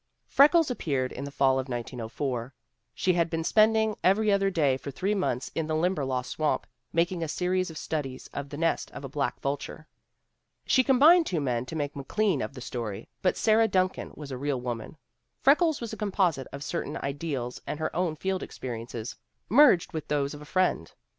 ).Freckles 0.27 0.71
appeared 0.71 1.11
in 1.11 1.25
the 1.25 1.29
fall 1.31 1.59
of 1.59 1.69
1904. 1.69 2.55
She 2.95 3.13
had 3.13 3.29
been 3.29 3.43
spending 3.43 3.95
every 4.03 4.31
other 4.31 4.49
day 4.49 4.75
for 4.75 4.89
three 4.89 5.13
months 5.13 5.51
in 5.53 5.67
the 5.67 5.75
Limberlost 5.75 6.31
swamp, 6.31 6.65
making 6.91 7.21
a 7.21 7.27
series 7.27 7.69
of 7.69 7.77
studies 7.77 8.27
of 8.33 8.49
the 8.49 8.57
nest 8.57 8.89
of 8.93 9.03
a 9.05 9.07
black 9.07 9.39
vulture. 9.41 9.85
She 10.65 10.83
combined 10.83 11.27
two 11.27 11.39
men 11.39 11.67
to 11.67 11.75
make'McLean 11.75 12.41
of 12.43 12.55
the 12.55 12.61
story, 12.61 13.09
but 13.21 13.37
Sarah 13.37 13.67
Duncan 13.67 14.11
was 14.15 14.31
a 14.31 14.39
real 14.39 14.59
woman; 14.59 14.97
Freckles 15.43 15.79
was 15.81 15.93
a 15.93 15.97
composite 15.97 16.47
of 16.51 16.63
certain 16.63 16.97
ideals 16.97 17.61
and 17.67 17.77
her 17.77 17.95
own 17.95 18.15
field 18.15 18.41
experiences, 18.41 19.17
merged 19.49 19.93
with 19.93 20.07
those 20.07 20.33
of 20.33 20.41
a 20.41 20.45
friend. 20.45 20.93